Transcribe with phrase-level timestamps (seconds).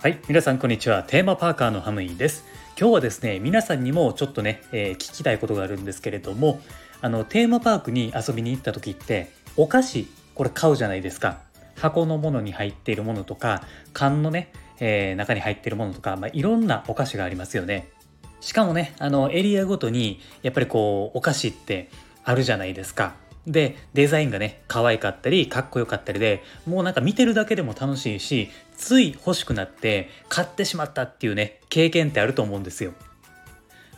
[0.00, 1.02] はい皆さんこんにちは。
[1.02, 2.44] テーマパーカーのハムイです。
[2.78, 6.60] 今日はですね皆さんにもちょっとね、えー、聞きたいことがあるんですけれども
[7.00, 11.38] あのテーマパークに遊びに行った時ってお菓子これ買うじゃないですか。
[11.74, 17.88] 箱のものに入っているものとか缶のね、えー、中に入っているものとか、まあ、いろんなお菓子がありますよね。
[18.40, 21.90] しかもねあのエリアごとにやっぱりこうお菓子って
[22.22, 23.16] あるじゃないですか。
[23.46, 32.92] でデザインがね可愛かったりかっこよかったりでもうなんか見てるだけでも楽しいしつい欲しくなって買ってしまったっていうね経験ってあると思うんですよ。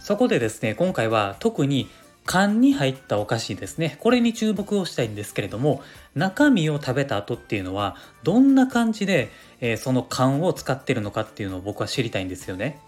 [0.00, 1.88] そこでですね今回は特に
[2.24, 3.96] 缶に入ったお菓子ですね。
[4.00, 5.82] これに注目をしたいんですけれども
[6.14, 9.30] 中身を食べた後っていうのはどんな感じで、
[9.60, 12.78] えー、その缶を使ってるのかっていうのを僕は知りたいんですよね。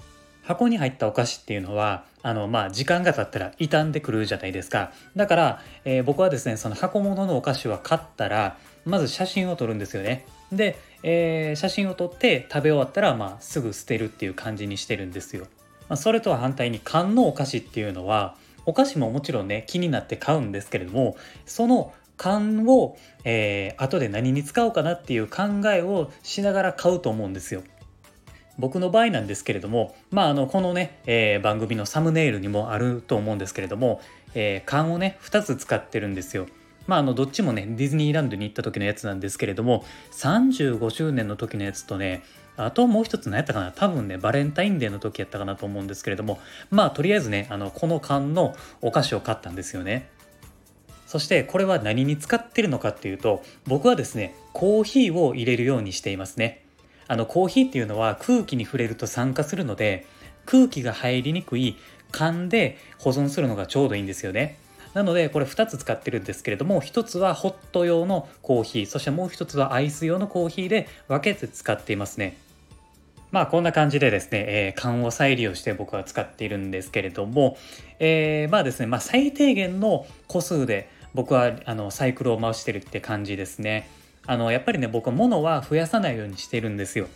[0.50, 4.90] 箱に入ったお菓子っていうのはあのまあ時間が経ったら傷んでくるじゃないですか。
[5.14, 10.26] だから、えー、僕はですねその箱物のお菓子は買ったらまず写真を撮るんですよね。
[10.50, 15.46] で、えー、写真を撮って食べ終わったら、まあ、すぐ捨てるっていう感じにしてるんですよ、
[15.88, 18.34] まあ、それとは反対に缶のお菓子っていうのは
[18.66, 27.62] お菓子ももちろんね気になって買うんですけれどもその缶を、えー、後で何に使おうかなっていう考えをしながら買うと思うんですよ。
[28.60, 34.00] 僕の場合なんですけれども、まあ、あのこのね、えー、番組のサムネイルにもあると思うんですけれども、
[34.34, 36.46] えー、缶をね2つ使ってるんですよ。
[36.86, 42.24] まあ、あのどっちもねディズニーランドに行った時のやつなんですけれども35周年の時のやつとね
[42.56, 50.08] あともう一つ何やったかな多分ねバレンタインデーの時やったかなと思うんですけれどもまあとりあえずねあのこの缶のお菓子を買ったんですよね。
[51.06, 56.64] そしてこれは何に使ってるのかっていうと僕はですねコーヒーを入れるようにしていますね。
[57.10, 60.06] あのコーヒーっていうのは空気に触れると酸化するので
[60.46, 61.76] 空気が入りにくい
[62.12, 64.58] 缶で保存するのがちょうどいいんですよね。
[64.94, 72.36] なのでこれ2つ使ってるんですけれども1つはホット用のコーヒーそしてもう1つはアイス用のコーヒーで分けて使っていますね。
[73.32, 77.58] まあこんな感じでですね、えー、缶を再利用して僕は使っているんですけれども、
[77.98, 83.88] えー、まあですね、まあ最低限の個数で僕はあのサイクルを回してるって感じですね。
[84.26, 87.08] あのやっぱりね僕は物は増やさないようにしてるんですよ。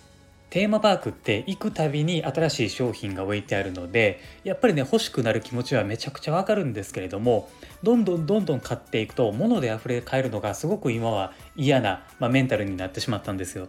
[0.50, 7.48] テーマパークって行くたびに新しい商品が置いてあるのでやっぱりね欲しくなる気持ちはめちゃくちゃわかるんですけれども
[7.82, 13.66] どんどんどんどん買っていくと物で溢れ返るのがすごく今は嫌な、まあ、メンタルになってしまったんですよ。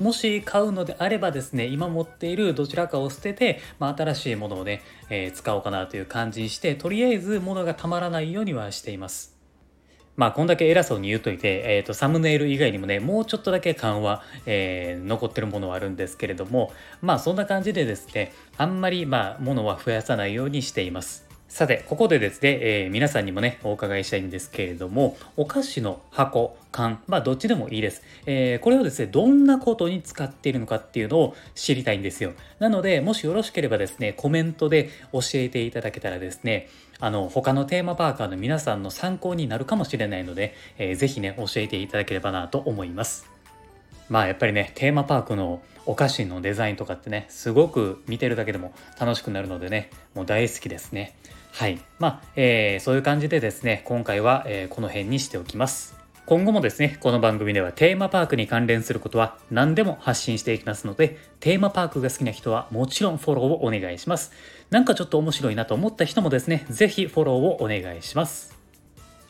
[0.00, 9.41] もし買うのであればですね今持っているどちらかを捨てて、まあ、新しいものをね、えー、使おうかなという感じにしてとりあえず物がたまらないようにはしています。
[10.16, 21.31] まあ、こんだけ偉そうに言うといて、えーと、サムネイル以外にもね、もうちょっとだけ緩和、えー、残ってるものはあるんですけれども、まあ、そんな感じでですね、あんまり、まあ、物は増やさないようにしています。
[21.52, 28.02] さて、ここでですね、えー、皆さんにもね、お伺いしたいんですけれども、お菓子の箱、缶、まあ、どっちでもいいです。
[28.24, 32.32] えー、これをですね、どんなことに使っているのかっていうのを知りたいんですよ。
[32.58, 36.70] なので、もしよろしければですね、コメントで教えていただけたらですね、
[37.00, 43.31] あの、他のテーマパーカーの皆さんの参考になるかもしれないので、えー、ぜひね、教えていただければなと思います。
[44.12, 51.16] まあやっぱりねテーマパークのお菓子のデザインとかってねすごく見てるだけでも楽しくなるのでねもう大好きですね。
[51.50, 51.80] はい。
[51.98, 55.96] まあ、えー、そういう感じでですね今回は、えー、この辺にしておきます。
[56.26, 64.32] 今後もですねこの番組ではテーマパークに関連することは何でも発信していきますのでテーマパークが好きな人はもちろんフォローをお願いします。
[64.68, 68.61] なんかちょっと面白いなと思った人もですね是非フォローをお願いします。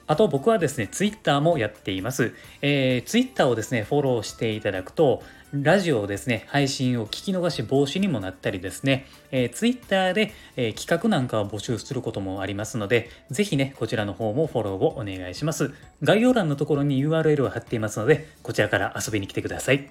[0.06, 2.34] あと僕はですね、ツイッターもやっています。
[2.60, 15.72] えー、ツイッターをですね、フォローしていただくと、ラジオをですね、配信を聞き逃し防止にもなったりですね、えー、ツイッターで、えー、企画なんかを募集することもありますので、ぜひね、こちらの方もフォローをお願いします。
[16.02, 19.90] 概要欄のところに URL を貼っていますので、こちらから遊びに来てください。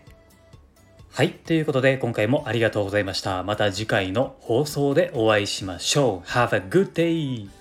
[1.14, 1.32] はい。
[1.34, 3.44] ということで、今回もありがとうございました。
[3.44, 6.28] また次回の放送でお会いしましょう。
[6.30, 7.61] Have a good day!